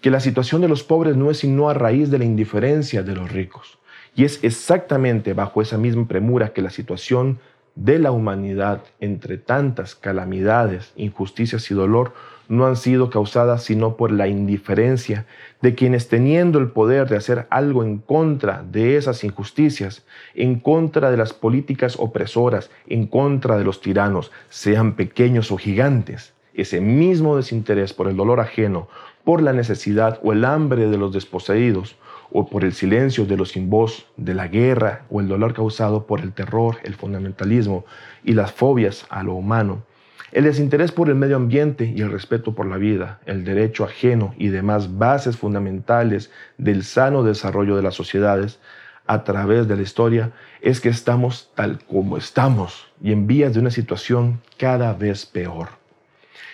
que 0.00 0.10
la 0.10 0.20
situación 0.20 0.60
de 0.60 0.68
los 0.68 0.82
pobres 0.82 1.16
no 1.16 1.30
es 1.30 1.38
sino 1.38 1.68
a 1.68 1.74
raíz 1.74 2.10
de 2.10 2.18
la 2.18 2.24
indiferencia 2.24 3.02
de 3.02 3.14
los 3.14 3.30
ricos. 3.30 3.78
Y 4.16 4.24
es 4.24 4.42
exactamente 4.42 5.34
bajo 5.34 5.60
esa 5.60 5.76
misma 5.76 6.08
premura 6.08 6.54
que 6.54 6.62
la 6.62 6.70
situación 6.70 7.38
de 7.74 7.98
la 7.98 8.10
humanidad 8.10 8.82
entre 8.98 9.36
tantas 9.36 9.94
calamidades, 9.94 10.92
injusticias 10.96 11.70
y 11.70 11.74
dolor 11.74 12.14
no 12.48 12.66
han 12.66 12.76
sido 12.76 13.10
causadas 13.10 13.64
sino 13.64 13.96
por 13.96 14.10
la 14.10 14.26
indiferencia 14.26 15.26
de 15.60 15.74
quienes 15.74 16.08
teniendo 16.08 16.58
el 16.58 16.70
poder 16.70 17.08
de 17.08 17.16
hacer 17.16 17.46
algo 17.50 17.84
en 17.84 17.98
contra 17.98 18.62
de 18.62 18.96
esas 18.96 19.22
injusticias, 19.22 20.06
en 20.34 20.60
contra 20.60 21.10
de 21.10 21.18
las 21.18 21.34
políticas 21.34 21.96
opresoras, 21.98 22.70
en 22.86 23.06
contra 23.06 23.58
de 23.58 23.64
los 23.64 23.82
tiranos, 23.82 24.32
sean 24.48 24.94
pequeños 24.94 25.52
o 25.52 25.58
gigantes, 25.58 26.32
ese 26.54 26.80
mismo 26.80 27.36
desinterés 27.36 27.92
por 27.92 28.08
el 28.08 28.16
dolor 28.16 28.40
ajeno, 28.40 28.88
por 29.24 29.42
la 29.42 29.52
necesidad 29.52 30.18
o 30.22 30.32
el 30.32 30.46
hambre 30.46 30.88
de 30.88 30.96
los 30.96 31.12
desposeídos, 31.12 31.96
o 32.30 32.46
por 32.46 32.64
el 32.64 32.72
silencio 32.72 33.24
de 33.26 33.36
los 33.36 33.50
sin 33.50 33.70
voz, 33.70 34.06
de 34.16 34.34
la 34.34 34.48
guerra 34.48 35.02
o 35.10 35.20
el 35.20 35.28
dolor 35.28 35.54
causado 35.54 36.06
por 36.06 36.20
el 36.20 36.32
terror, 36.32 36.78
el 36.84 36.94
fundamentalismo 36.94 37.84
y 38.24 38.32
las 38.32 38.52
fobias 38.52 39.06
a 39.10 39.22
lo 39.22 39.34
humano, 39.34 39.84
el 40.32 40.44
desinterés 40.44 40.92
por 40.92 41.08
el 41.08 41.14
medio 41.14 41.36
ambiente 41.36 41.92
y 41.94 42.02
el 42.02 42.10
respeto 42.10 42.54
por 42.54 42.66
la 42.66 42.76
vida, 42.76 43.20
el 43.26 43.44
derecho 43.44 43.84
ajeno 43.84 44.34
y 44.36 44.48
demás 44.48 44.98
bases 44.98 45.36
fundamentales 45.36 46.30
del 46.58 46.82
sano 46.82 47.22
desarrollo 47.22 47.76
de 47.76 47.82
las 47.82 47.94
sociedades 47.94 48.58
a 49.06 49.22
través 49.22 49.68
de 49.68 49.76
la 49.76 49.82
historia, 49.82 50.32
es 50.60 50.80
que 50.80 50.88
estamos 50.88 51.52
tal 51.54 51.78
como 51.84 52.16
estamos 52.16 52.88
y 53.00 53.12
en 53.12 53.26
vías 53.26 53.54
de 53.54 53.60
una 53.60 53.70
situación 53.70 54.40
cada 54.58 54.92
vez 54.94 55.26
peor. 55.26 55.68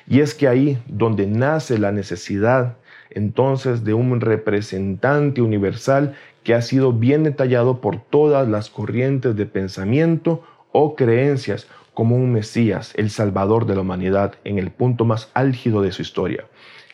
Y 0.06 0.20
es 0.20 0.34
que 0.34 0.48
ahí 0.48 0.82
donde 0.86 1.26
nace 1.26 1.78
la 1.78 1.92
necesidad 1.92 2.76
entonces 3.14 3.84
de 3.84 3.94
un 3.94 4.20
representante 4.20 5.42
universal 5.42 6.14
que 6.42 6.54
ha 6.54 6.62
sido 6.62 6.92
bien 6.92 7.22
detallado 7.22 7.80
por 7.80 8.00
todas 8.00 8.48
las 8.48 8.70
corrientes 8.70 9.36
de 9.36 9.46
pensamiento 9.46 10.42
o 10.72 10.96
creencias 10.96 11.68
como 11.94 12.16
un 12.16 12.32
Mesías, 12.32 12.92
el 12.96 13.10
Salvador 13.10 13.66
de 13.66 13.74
la 13.74 13.82
humanidad, 13.82 14.34
en 14.44 14.58
el 14.58 14.70
punto 14.70 15.04
más 15.04 15.30
álgido 15.34 15.82
de 15.82 15.92
su 15.92 16.02
historia, 16.02 16.46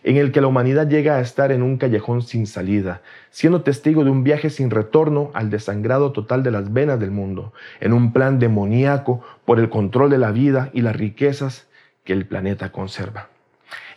en 0.03 0.17
el 0.17 0.33
que 0.33 0.41
la 0.41 0.49
humanidad 0.49 0.89
llega 0.89 1.17
a 1.17 1.21
estar 1.21 1.53
en 1.53 1.63
un 1.63 1.77
callejón 1.77 2.23
sin 2.23 2.47
salida, 2.47 3.03
siendo 3.31 3.63
testigo 3.63 4.05
de 4.05 4.11
un 4.11 4.25
viaje 4.25 4.51
sin 4.51 4.71
retorno 4.71 5.31
al 5.35 5.51
desangrado 5.51 6.13
total 6.13 6.43
de 6.43 6.51
las 6.51 6.73
venas 6.73 6.99
del 6.99 7.11
mundo, 7.11 7.53
en 7.81 7.93
un 7.93 8.13
plan 8.13 8.39
demoníaco 8.39 9.23
por 9.45 9.61
el 9.61 9.69
control 9.69 10.11
de 10.11 10.19
la 10.19 10.33
vida 10.33 10.71
y 10.73 10.81
las 10.81 10.97
riquezas 10.97 11.69
que 12.05 12.13
el 12.13 12.27
planeta 12.27 12.73
conserva. 12.73 13.29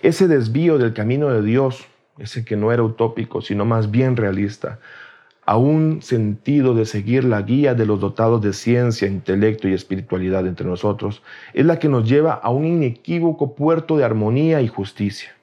Ese 0.02 0.28
desvío 0.28 0.78
del 0.78 0.94
camino 0.94 1.30
de 1.30 1.42
Dios 1.42 1.88
ese 2.18 2.46
que 2.46 2.56
no 2.56 2.72
era 2.72 2.84
utópico, 2.84 3.42
sino 3.42 3.66
más 3.66 3.92
bien 3.92 4.16
realista, 4.16 4.80
a 5.46 5.58
un 5.58 6.02
sentido 6.02 6.76
de 6.76 6.86
seguir 6.86 7.24
la 7.24 7.42
guía 7.42 7.74
de 7.74 7.86
los 7.86 8.00
dotados 8.00 8.42
de 8.42 8.54
ciencia, 8.54 9.08
intelecto 9.08 9.68
y 9.68 9.74
espiritualidad 9.74 10.46
entre 10.46 10.68
nosotros, 10.68 11.24
es 11.54 11.66
la 11.66 11.80
que 11.80 11.90
nos 11.90 12.08
lleva 12.08 12.34
a 12.34 12.50
un 12.50 12.66
inequívoco 12.66 13.56
puerto 13.56 13.98
de 13.98 14.04
armonía 14.04 14.62
y 14.62 14.68
justicia. 14.68 15.36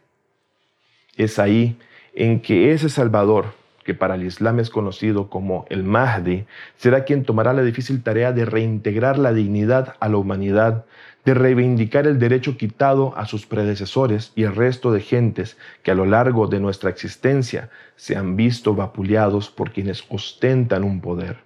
Es 1.17 1.39
ahí 1.39 1.77
en 2.15 2.41
que 2.41 2.73
ese 2.73 2.89
Salvador, 2.89 3.58
que 3.89 3.95
para 3.95 4.17
el 4.17 4.25
Islam 4.25 4.61
es 4.61 4.69
conocido 4.69 5.31
como 5.31 5.65
el 5.71 5.83
Mahdi, 5.83 6.45
será 6.77 7.05
quien 7.05 7.25
tomará 7.25 7.55
la 7.55 7.63
difícil 7.63 8.03
tarea 8.03 8.35
de 8.35 8.45
reintegrar 8.45 9.19
la 9.19 9.33
dignidad 9.33 9.95
a 9.99 10.11
la 10.11 10.19
humanidad, 10.19 10.85
de 11.25 11.33
reivindicar 11.33 12.07
el 12.07 12.19
derecho 12.19 12.59
quitado 12.59 13.17
a 13.17 13.25
sus 13.25 13.47
predecesores 13.47 14.31
y 14.37 14.43
el 14.43 14.55
resto 14.55 14.93
de 14.93 15.01
gentes 15.01 15.57
que 15.83 15.91
a 15.91 15.95
lo 15.95 16.05
largo 16.05 16.49
de 16.49 16.61
nuestra 16.61 16.91
existencia 16.91 17.71
se 17.97 18.15
han 18.15 18.37
visto 18.37 18.75
vapuleados 18.75 19.49
por 19.49 19.73
quienes 19.73 20.05
ostentan 20.11 20.85
un 20.85 21.01
poder. 21.01 21.39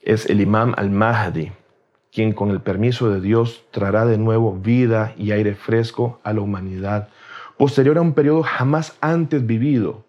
Es 0.00 0.30
el 0.30 0.40
imam 0.40 0.72
al-Mahdi, 0.78 1.52
quien 2.10 2.32
con 2.32 2.48
el 2.48 2.62
permiso 2.62 3.10
de 3.10 3.20
Dios 3.20 3.66
traerá 3.70 4.06
de 4.06 4.16
nuevo 4.16 4.54
vida 4.54 5.12
y 5.18 5.32
aire 5.32 5.56
fresco 5.56 6.20
a 6.24 6.32
la 6.32 6.40
humanidad, 6.40 7.10
posterior 7.58 7.98
a 7.98 8.00
un 8.00 8.14
periodo 8.14 8.42
jamás 8.42 8.96
antes 9.02 9.46
vivido 9.46 10.05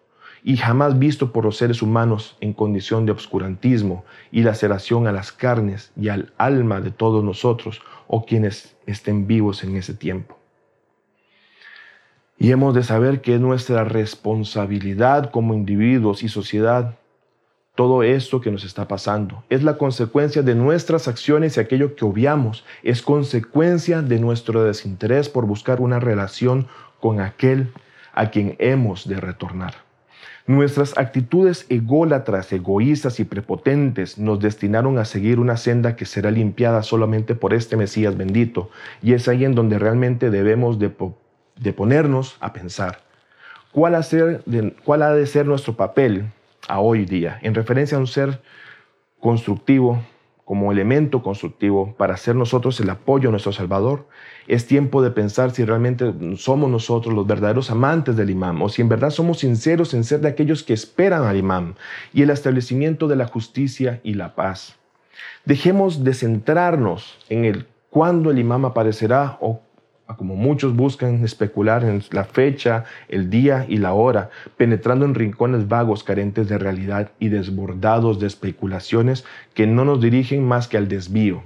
y 0.47 0.55
jamás 0.55 0.97
visto 0.97 1.33
por 1.33 1.43
los 1.43 1.57
seres 1.57 1.81
humanos 1.81 2.37
en 2.39 2.53
condición 2.53 3.05
de 3.05 3.11
obscurantismo 3.11 4.05
y 4.31 4.43
laceración 4.43 5.05
a 5.05 5.11
las 5.11 5.33
carnes 5.33 5.91
y 5.97 6.07
al 6.07 6.31
alma 6.37 6.79
de 6.79 6.89
todos 6.89 7.21
nosotros 7.21 7.81
o 8.07 8.25
quienes 8.25 8.73
estén 8.85 9.27
vivos 9.27 9.65
en 9.65 9.75
ese 9.75 9.93
tiempo. 9.93 10.37
Y 12.37 12.51
hemos 12.51 12.73
de 12.73 12.83
saber 12.83 13.19
que 13.19 13.35
es 13.35 13.41
nuestra 13.41 13.83
responsabilidad 13.83 15.31
como 15.31 15.53
individuos 15.53 16.23
y 16.23 16.29
sociedad 16.29 16.95
todo 17.75 18.01
esto 18.01 18.39
que 18.39 18.49
nos 18.49 18.63
está 18.63 18.87
pasando. 18.87 19.43
Es 19.49 19.63
la 19.63 19.77
consecuencia 19.77 20.43
de 20.43 20.55
nuestras 20.55 21.09
acciones 21.09 21.57
y 21.57 21.59
aquello 21.59 21.93
que 21.97 22.05
obviamos. 22.05 22.63
Es 22.83 23.01
consecuencia 23.01 24.01
de 24.01 24.17
nuestro 24.17 24.63
desinterés 24.63 25.27
por 25.27 25.45
buscar 25.45 25.81
una 25.81 25.99
relación 25.99 26.67
con 27.01 27.19
aquel 27.19 27.73
a 28.13 28.29
quien 28.29 28.55
hemos 28.59 29.09
de 29.09 29.17
retornar. 29.17 29.86
Nuestras 30.47 30.97
actitudes 30.97 31.65
ególatras, 31.67 32.53
egoístas 32.53 33.19
y 33.19 33.25
prepotentes 33.25 34.17
nos 34.17 34.39
destinaron 34.39 34.97
a 34.97 35.03
seguir 35.03 35.39
una 35.39 35.57
senda 35.57 35.97
que 35.97 36.05
será 36.05 36.31
limpiada 36.31 36.83
solamente 36.83 37.35
por 37.35 37.53
este 37.53 37.75
Mesías 37.75 38.15
bendito. 38.15 38.69
Y 39.03 39.11
es 39.11 39.27
ahí 39.27 39.43
en 39.43 39.55
donde 39.55 39.77
realmente 39.77 40.29
debemos 40.29 40.79
de, 40.79 40.89
ponernos 41.73 42.37
a 42.39 42.53
pensar. 42.53 42.99
¿Cuál 43.73 43.95
ha, 43.95 44.01
¿Cuál 44.85 45.01
ha 45.01 45.13
de 45.13 45.25
ser 45.25 45.45
nuestro 45.47 45.75
papel 45.75 46.31
a 46.69 46.79
hoy 46.79 47.03
día 47.03 47.39
en 47.41 47.53
referencia 47.53 47.97
a 47.97 47.99
un 47.99 48.07
ser 48.07 48.41
constructivo, 49.19 50.01
como 50.47 50.71
elemento 50.71 51.21
constructivo 51.21 51.93
para 51.97 52.15
ser 52.15 52.33
nosotros 52.37 52.79
el 52.79 52.89
apoyo 52.89 53.27
a 53.27 53.31
nuestro 53.31 53.51
Salvador. 53.51 54.07
Es 54.47 54.65
tiempo 54.65 55.01
de 55.01 55.11
pensar 55.11 55.51
si 55.51 55.65
realmente 55.65 56.13
somos 56.37 56.69
nosotros 56.71 57.13
los 57.13 57.27
verdaderos 57.27 57.69
amantes 57.69 58.15
del 58.15 58.29
imam 58.29 58.61
o 58.61 58.69
si 58.69 58.81
en 58.81 58.87
verdad 58.87 59.09
somos 59.09 59.39
sinceros 59.39 59.93
en 59.93 60.05
ser 60.05 60.21
de 60.21 60.29
aquellos 60.29 60.63
que 60.63 60.71
esperan 60.71 61.25
al 61.25 61.35
imam 61.35 61.75
y 62.13 62.21
el 62.21 62.29
establecimiento 62.29 63.09
de 63.09 63.17
la 63.17 63.27
justicia 63.27 63.99
y 64.05 64.13
la 64.13 64.35
paz. 64.35 64.77
Dejemos 65.43 66.05
de 66.05 66.13
centrarnos 66.13 67.17
en 67.27 67.43
el 67.43 67.67
cuándo 67.89 68.31
el 68.31 68.39
imam 68.39 68.63
aparecerá 68.63 69.37
o 69.41 69.59
como 70.15 70.35
muchos 70.35 70.75
buscan 70.75 71.23
especular 71.23 71.83
en 71.83 72.01
la 72.11 72.23
fecha, 72.23 72.85
el 73.09 73.29
día 73.29 73.65
y 73.67 73.77
la 73.77 73.93
hora, 73.93 74.29
penetrando 74.55 75.05
en 75.05 75.15
rincones 75.15 75.67
vagos 75.67 76.03
carentes 76.03 76.47
de 76.47 76.57
realidad 76.57 77.11
y 77.19 77.29
desbordados 77.29 78.19
de 78.19 78.27
especulaciones 78.27 79.25
que 79.53 79.67
no 79.67 79.83
nos 79.83 80.01
dirigen 80.01 80.45
más 80.45 80.67
que 80.67 80.77
al 80.77 80.87
desvío. 80.87 81.43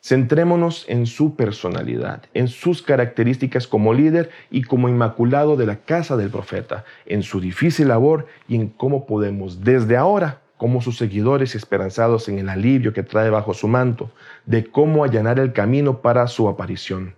Centrémonos 0.00 0.84
en 0.88 1.06
su 1.06 1.34
personalidad, 1.34 2.22
en 2.32 2.46
sus 2.46 2.80
características 2.80 3.66
como 3.66 3.92
líder 3.92 4.30
y 4.52 4.62
como 4.62 4.88
inmaculado 4.88 5.56
de 5.56 5.66
la 5.66 5.80
casa 5.80 6.16
del 6.16 6.30
profeta, 6.30 6.84
en 7.06 7.24
su 7.24 7.40
difícil 7.40 7.88
labor 7.88 8.26
y 8.46 8.54
en 8.54 8.68
cómo 8.68 9.06
podemos 9.06 9.64
desde 9.64 9.96
ahora 9.96 10.42
como 10.56 10.80
sus 10.80 10.96
seguidores 10.96 11.56
esperanzados 11.56 12.28
en 12.28 12.38
el 12.38 12.48
alivio 12.48 12.92
que 12.92 13.02
trae 13.02 13.30
bajo 13.30 13.52
su 13.52 13.66
manto, 13.68 14.10
de 14.46 14.64
cómo 14.64 15.02
allanar 15.02 15.40
el 15.40 15.52
camino 15.52 16.00
para 16.00 16.28
su 16.28 16.48
aparición. 16.48 17.14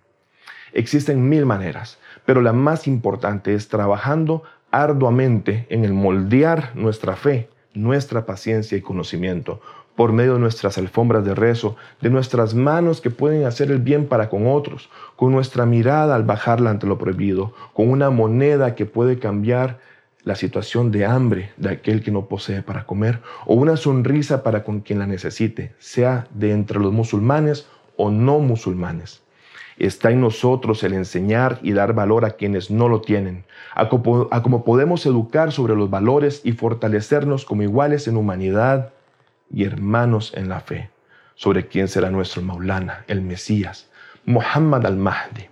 Existen 0.73 1.29
mil 1.29 1.47
maneras, 1.47 1.99
pero 2.25 2.41
la 2.43 2.53
más 2.53 2.87
importante 2.87 3.55
es 3.55 3.69
trabajando 3.69 4.43
arduamente 4.71 5.67
en 5.71 5.85
el 5.85 5.93
moldear 5.93 6.73
nuestra 6.75 7.17
fe, 7.17 7.49
nuestra 7.75 8.27
paciencia 8.27 8.77
y 8.77 8.83
conocimiento 8.83 9.61
por 9.99 10.13
medio 10.13 10.35
de 10.35 10.39
nuestras 10.39 10.79
alfombras 10.79 11.25
de 11.25 11.35
rezo, 11.35 11.75
de 12.01 12.09
nuestras 12.09 12.55
manos 12.55 13.01
que 13.01 13.11
pueden 13.11 13.47
hacer 13.47 13.73
el 13.73 13.81
bien 13.81 14.07
para 14.07 14.29
con 14.29 14.47
otros, 14.47 14.91
con 15.17 15.33
nuestra 15.33 15.67
mirada 15.67 16.15
al 16.15 16.23
bajarla 16.23 16.71
ante 16.71 16.87
lo 16.87 16.99
prohibido, 16.99 17.53
con 17.75 17.89
una 17.91 18.09
moneda 18.09 18.76
que 18.76 18.87
puede 18.87 19.19
cambiar 19.19 19.81
la 20.23 20.37
situación 20.37 20.93
de 20.93 21.04
hambre 21.04 21.50
de 21.57 21.71
aquel 21.71 22.00
que 22.00 22.13
no 22.13 22.26
posee 22.26 22.63
para 22.63 22.87
comer, 22.87 23.21
o 23.45 23.54
una 23.54 23.76
sonrisa 23.76 24.45
para 24.45 24.63
con 24.63 24.83
quien 24.83 25.00
la 25.00 25.07
necesite, 25.09 25.75
sea 25.81 26.28
de 26.33 26.52
entre 26.52 26.78
los 26.78 26.93
musulmanes 26.93 27.67
o 27.97 28.13
no 28.13 28.39
musulmanes. 28.39 29.23
Está 29.78 30.10
en 30.10 30.21
nosotros 30.21 30.82
el 30.82 30.93
enseñar 30.93 31.60
y 31.62 31.73
dar 31.73 31.93
valor 31.93 32.25
a 32.25 32.32
quienes 32.32 32.69
no 32.69 32.88
lo 32.88 33.00
tienen, 33.00 33.45
a 33.75 33.88
cómo, 33.88 34.64
podemos 34.64 35.06
educar 35.06 35.52
sobre 35.52 35.76
los 35.76 35.88
valores 35.88 36.41
y 36.43 36.52
fortalecernos 36.52 37.45
como 37.45 37.62
iguales 37.62 38.08
en 38.08 38.17
humanidad 38.17 38.91
y 39.52 39.62
hermanos 39.62 40.32
en 40.34 40.49
la 40.49 40.58
fe, 40.58 40.91
sobre 41.36 41.69
quién 41.69 41.86
será 41.86 42.10
nuestro 42.10 42.43
Maulana, 42.43 43.04
el 43.06 43.23
Mesías, 43.23 43.88
Muhammad 44.26 44.84
al-Mahdi. 44.84 45.47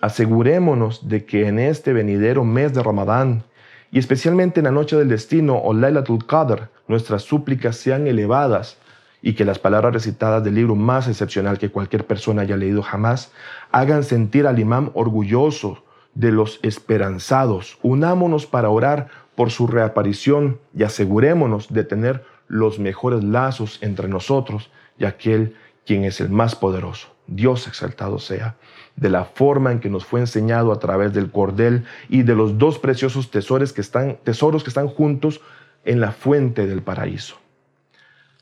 Asegurémonos 0.00 1.08
de 1.08 1.24
que 1.24 1.48
en 1.48 1.58
este 1.58 1.92
venidero 1.92 2.44
mes 2.44 2.72
de 2.72 2.84
Ramadán, 2.84 3.42
y 3.90 3.98
especialmente 3.98 4.60
en 4.60 4.64
la 4.64 4.70
noche 4.70 4.94
del 4.94 5.08
destino 5.08 5.56
o 5.58 5.74
Laylatul 5.74 6.24
Qadr, 6.24 6.68
nuestras 6.86 7.22
súplicas 7.22 7.76
sean 7.76 8.06
elevadas 8.06 8.78
y 9.26 9.34
que 9.34 9.44
las 9.44 9.58
palabras 9.58 9.92
recitadas 9.92 10.44
del 10.44 10.54
libro 10.54 10.76
más 10.76 11.08
excepcional 11.08 11.58
que 11.58 11.72
cualquier 11.72 12.06
persona 12.06 12.42
haya 12.42 12.56
leído 12.56 12.80
jamás 12.80 13.32
hagan 13.72 14.04
sentir 14.04 14.46
al 14.46 14.60
imán 14.60 14.92
orgulloso 14.94 15.82
de 16.14 16.30
los 16.30 16.60
esperanzados. 16.62 17.76
Unámonos 17.82 18.46
para 18.46 18.70
orar 18.70 19.08
por 19.34 19.50
su 19.50 19.66
reaparición 19.66 20.60
y 20.76 20.84
asegurémonos 20.84 21.72
de 21.72 21.82
tener 21.82 22.24
los 22.46 22.78
mejores 22.78 23.24
lazos 23.24 23.80
entre 23.82 24.06
nosotros 24.06 24.70
y 24.96 25.06
aquel 25.06 25.56
quien 25.84 26.04
es 26.04 26.20
el 26.20 26.28
más 26.28 26.54
poderoso. 26.54 27.08
Dios 27.26 27.66
exaltado 27.66 28.20
sea, 28.20 28.54
de 28.94 29.10
la 29.10 29.24
forma 29.24 29.72
en 29.72 29.80
que 29.80 29.90
nos 29.90 30.04
fue 30.04 30.20
enseñado 30.20 30.70
a 30.70 30.78
través 30.78 31.12
del 31.12 31.32
cordel 31.32 31.84
y 32.08 32.22
de 32.22 32.36
los 32.36 32.58
dos 32.58 32.78
preciosos 32.78 33.32
tesoros 33.32 33.72
que 33.72 33.80
están, 33.80 34.18
tesoros 34.22 34.62
que 34.62 34.70
están 34.70 34.86
juntos 34.86 35.40
en 35.84 36.00
la 36.00 36.12
fuente 36.12 36.68
del 36.68 36.82
paraíso. 36.82 37.38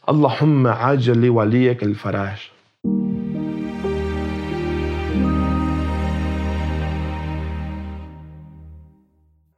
اللهم 0.10 0.67
عجل 0.67 1.25
لوليك 1.25 1.84
الفرج 1.84 2.52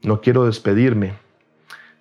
No 0.03 0.19
quiero 0.19 0.45
despedirme, 0.47 1.13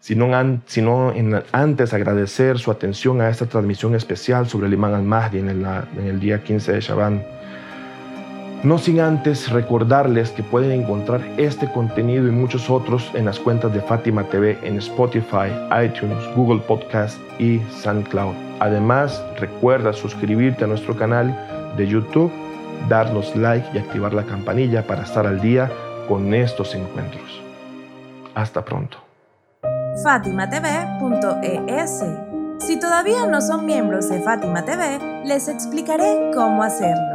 sino, 0.00 0.26
sino 0.66 1.12
antes 1.52 1.92
agradecer 1.92 2.58
su 2.58 2.70
atención 2.70 3.20
a 3.20 3.28
esta 3.28 3.44
transmisión 3.46 3.94
especial 3.94 4.48
sobre 4.48 4.68
el 4.68 4.72
Imán 4.72 4.94
al-Mahdi 4.94 5.38
en, 5.38 5.48
en 5.50 6.06
el 6.06 6.18
día 6.18 6.42
15 6.42 6.72
de 6.72 6.80
Shaban. 6.80 7.22
No 8.65 8.77
sin 8.79 8.99
antes 8.99 9.51
recordarles 9.51 10.31
que 10.31 10.41
pueden 10.41 10.71
encontrar 10.71 11.21
este 11.37 11.71
contenido 11.71 12.27
y 12.27 12.31
muchos 12.31 12.67
otros 12.67 13.11
en 13.13 13.25
las 13.25 13.37
cuentas 13.37 13.71
de 13.71 13.79
Fátima 13.79 14.23
TV 14.23 14.57
en 14.63 14.79
Spotify, 14.79 15.51
iTunes, 15.85 16.17
Google 16.35 16.61
Podcast 16.61 17.19
y 17.37 17.61
SoundCloud. 17.83 18.33
Además, 18.59 19.23
recuerda 19.39 19.93
suscribirte 19.93 20.63
a 20.63 20.67
nuestro 20.67 20.97
canal 20.97 21.75
de 21.77 21.87
YouTube, 21.87 22.31
darnos 22.89 23.35
like 23.35 23.67
y 23.71 23.77
activar 23.77 24.15
la 24.15 24.23
campanilla 24.23 24.87
para 24.87 25.03
estar 25.03 25.27
al 25.27 25.41
día 25.41 25.71
con 26.07 26.33
estos 26.33 26.73
encuentros. 26.73 27.43
Hasta 28.33 28.65
pronto. 28.65 28.97
FátimaTV.es 30.03 32.03
Si 32.65 32.79
todavía 32.79 33.27
no 33.27 33.41
son 33.41 33.67
miembros 33.67 34.09
de 34.09 34.21
Fátima 34.21 34.65
TV, 34.65 35.23
les 35.23 35.49
explicaré 35.49 36.31
cómo 36.33 36.63
hacerlo. 36.63 37.14